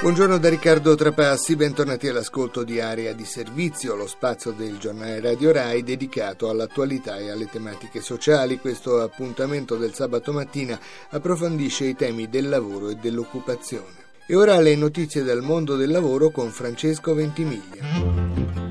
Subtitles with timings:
[0.00, 5.50] Buongiorno da Riccardo Trapassi, bentornati all'ascolto di Area di Servizio, lo spazio del giornale Radio
[5.50, 8.60] Rai dedicato all'attualità e alle tematiche sociali.
[8.60, 10.78] Questo appuntamento del sabato mattina
[11.10, 14.06] approfondisce i temi del lavoro e dell'occupazione.
[14.24, 18.67] E ora le notizie dal mondo del lavoro con Francesco Ventimiglia.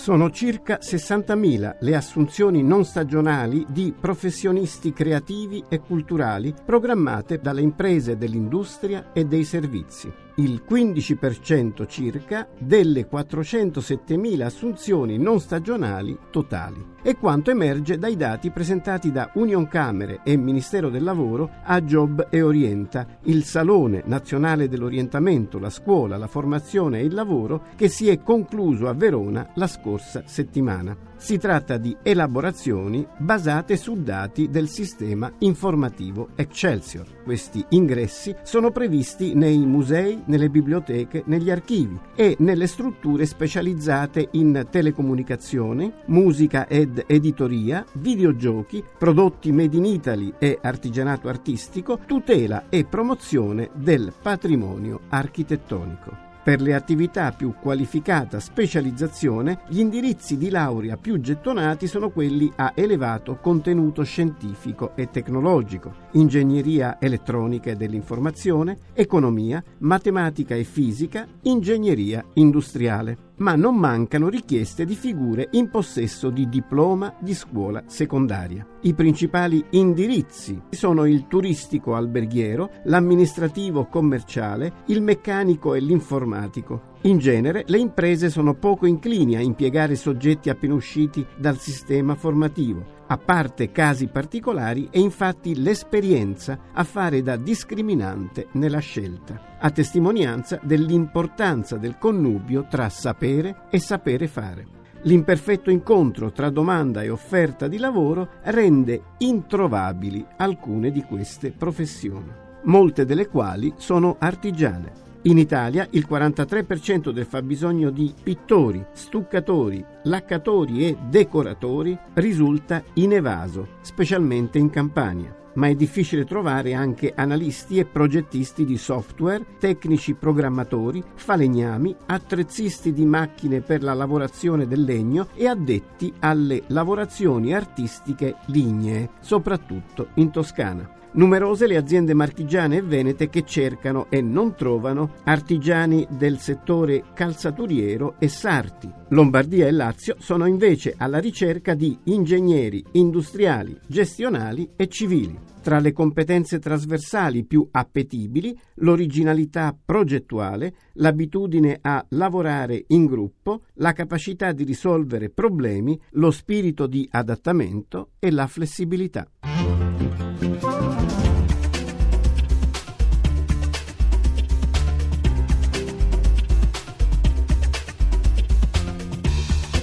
[0.00, 8.16] Sono circa 60.000 le assunzioni non stagionali di professionisti creativi e culturali programmate dalle imprese
[8.16, 16.98] dell'industria e dei servizi il 15% circa delle 407.000 assunzioni non stagionali totali.
[17.02, 22.28] È quanto emerge dai dati presentati da Union Camere e Ministero del Lavoro a Job
[22.30, 28.08] e Orienta, il Salone Nazionale dell'Orientamento, la scuola, la formazione e il lavoro che si
[28.08, 31.08] è concluso a Verona la scorsa settimana.
[31.16, 37.22] Si tratta di elaborazioni basate su dati del sistema informativo Excelsior.
[37.24, 44.66] Questi ingressi sono previsti nei musei, nelle biblioteche, negli archivi e nelle strutture specializzate in
[44.70, 53.70] telecomunicazione, musica ed editoria, videogiochi, prodotti made in Italy e artigianato artistico, tutela e promozione
[53.74, 56.29] del patrimonio architettonico.
[56.42, 62.72] Per le attività più qualificata specializzazione, gli indirizzi di laurea più gettonati sono quelli a
[62.74, 73.28] elevato contenuto scientifico e tecnologico, ingegneria elettronica e dell'informazione, economia, matematica e fisica, ingegneria industriale
[73.40, 78.66] ma non mancano richieste di figure in possesso di diploma di scuola secondaria.
[78.82, 86.98] I principali indirizzi sono il turistico alberghiero, l'amministrativo commerciale, il meccanico e l'informatico.
[87.04, 92.98] In genere le imprese sono poco inclini a impiegare soggetti appena usciti dal sistema formativo.
[93.06, 100.60] A parte casi particolari è infatti l'esperienza a fare da discriminante nella scelta, a testimonianza
[100.62, 104.66] dell'importanza del connubio tra sapere e sapere fare.
[105.04, 112.30] L'imperfetto incontro tra domanda e offerta di lavoro rende introvabili alcune di queste professioni,
[112.64, 115.08] molte delle quali sono artigiane.
[115.22, 124.58] In Italia il 43% del fabbisogno di pittori, stuccatori, laccatori e decoratori risulta inevaso, specialmente
[124.58, 131.96] in Campania ma è difficile trovare anche analisti e progettisti di software, tecnici programmatori, falegnami,
[132.06, 140.10] attrezzisti di macchine per la lavorazione del legno e addetti alle lavorazioni artistiche lignee, soprattutto
[140.14, 140.98] in Toscana.
[141.12, 148.14] Numerose le aziende marchigiane e venete che cercano e non trovano artigiani del settore calzaturiero
[148.18, 148.88] e sarti.
[149.08, 155.36] Lombardia e Lazio sono invece alla ricerca di ingegneri industriali, gestionali e civili.
[155.62, 164.52] Tra le competenze trasversali più appetibili, l'originalità progettuale, l'abitudine a lavorare in gruppo, la capacità
[164.52, 169.28] di risolvere problemi, lo spirito di adattamento e la flessibilità.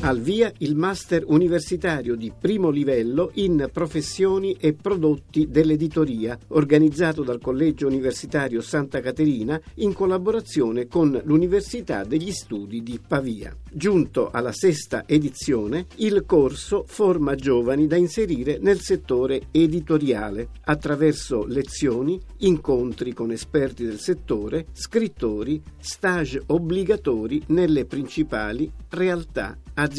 [0.08, 7.42] Al via il master universitario di primo livello in professioni e prodotti dell'editoria, organizzato dal
[7.42, 13.54] Collegio Universitario Santa Caterina in collaborazione con l'Università degli Studi di Pavia.
[13.70, 22.18] Giunto alla sesta edizione, il corso forma giovani da inserire nel settore editoriale attraverso lezioni,
[22.38, 29.96] incontri con esperti del settore, scrittori, stage obbligatori nelle principali realtà aziendali.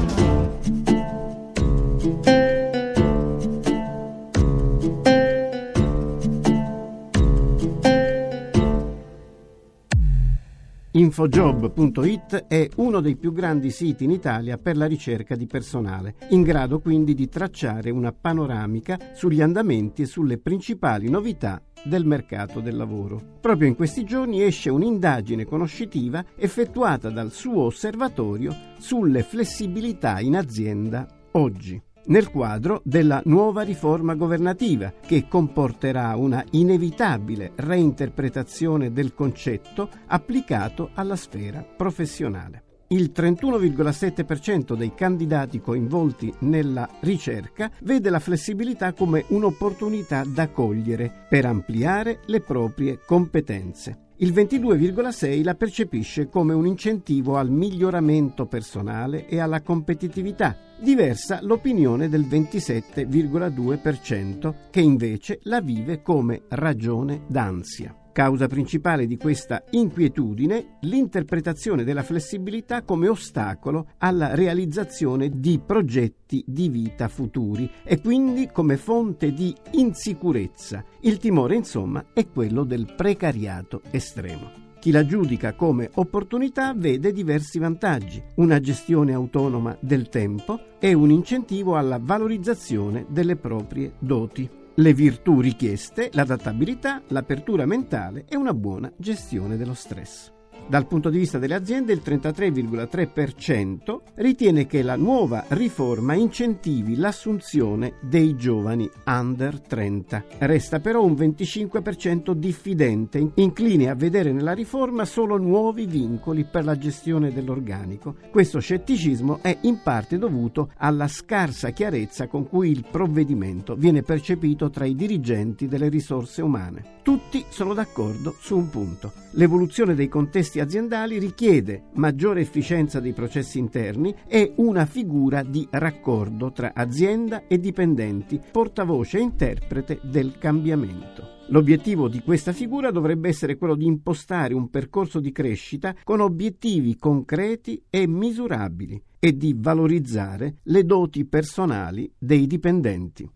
[10.98, 16.42] Infojob.it è uno dei più grandi siti in Italia per la ricerca di personale, in
[16.42, 22.76] grado quindi di tracciare una panoramica sugli andamenti e sulle principali novità del mercato del
[22.76, 23.38] lavoro.
[23.40, 31.06] Proprio in questi giorni esce un'indagine conoscitiva effettuata dal suo osservatorio sulle flessibilità in azienda
[31.34, 40.92] oggi nel quadro della nuova riforma governativa che comporterà una inevitabile reinterpretazione del concetto applicato
[40.94, 42.64] alla sfera professionale.
[42.90, 51.46] Il 31,7% dei candidati coinvolti nella ricerca vede la flessibilità come un'opportunità da cogliere per
[51.46, 54.07] ampliare le proprie competenze.
[54.20, 60.58] Il 22,6 la percepisce come un incentivo al miglioramento personale e alla competitività.
[60.80, 67.96] Diversa l'opinione del 27,2% che invece la vive come ragione d'ansia.
[68.18, 76.68] Causa principale di questa inquietudine l'interpretazione della flessibilità come ostacolo alla realizzazione di progetti di
[76.68, 80.84] vita futuri e quindi come fonte di insicurezza.
[81.02, 84.50] Il timore, insomma, è quello del precariato estremo.
[84.80, 91.12] Chi la giudica come opportunità vede diversi vantaggi, una gestione autonoma del tempo e un
[91.12, 98.92] incentivo alla valorizzazione delle proprie doti le virtù richieste, l'adattabilità, l'apertura mentale e una buona
[98.96, 100.37] gestione dello stress.
[100.70, 107.94] Dal punto di vista delle aziende il 33,3% ritiene che la nuova riforma incentivi l'assunzione
[108.02, 110.26] dei giovani under 30.
[110.40, 116.78] Resta però un 25% diffidente, incline a vedere nella riforma solo nuovi vincoli per la
[116.78, 118.16] gestione dell'organico.
[118.30, 124.70] Questo scetticismo è in parte dovuto alla scarsa chiarezza con cui il provvedimento viene percepito
[124.70, 126.97] tra i dirigenti delle risorse umane.
[127.08, 129.14] Tutti sono d'accordo su un punto.
[129.36, 136.52] L'evoluzione dei contesti aziendali richiede maggiore efficienza dei processi interni e una figura di raccordo
[136.52, 141.46] tra azienda e dipendenti, portavoce e interprete del cambiamento.
[141.48, 146.98] L'obiettivo di questa figura dovrebbe essere quello di impostare un percorso di crescita con obiettivi
[146.98, 153.32] concreti e misurabili e di valorizzare le doti personali dei dipendenti.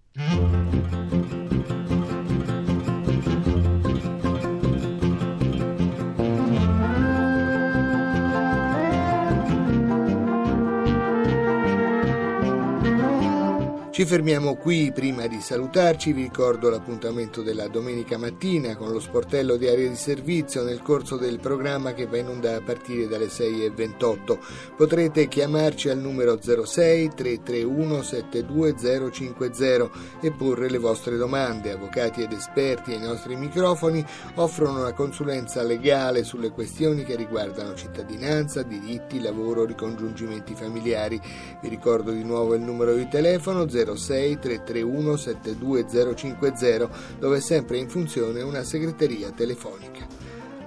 [13.91, 19.57] Ci fermiamo qui prima di salutarci, vi ricordo l'appuntamento della domenica mattina con lo sportello
[19.57, 23.25] di area di servizio nel corso del programma che va in onda a partire dalle
[23.25, 24.37] 6.28.
[24.77, 29.89] Potrete chiamarci al numero 06 331 72050
[30.21, 31.71] e porre le vostre domande.
[31.71, 34.05] Avvocati ed esperti ai nostri microfoni
[34.35, 41.19] offrono una consulenza legale sulle questioni che riguardano cittadinanza, diritti, lavoro, ricongiungimenti familiari.
[41.59, 47.77] Vi ricordo di nuovo il numero di telefono 06 06 331 72050 dove è sempre
[47.77, 50.05] in funzione una segreteria telefonica.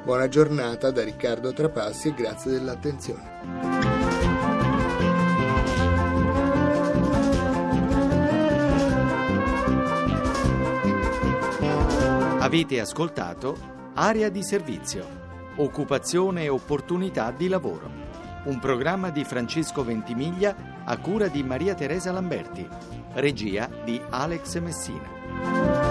[0.04, 3.33] Buona giornata da Riccardo Trapassi e grazie dell'attenzione.
[12.40, 13.56] Avete ascoltato
[13.94, 15.06] Area di servizio,
[15.56, 17.90] occupazione e opportunità di lavoro.
[18.44, 22.66] Un programma di Francesco Ventimiglia a cura di Maria Teresa Lamberti,
[23.14, 25.83] regia di Alex Messina.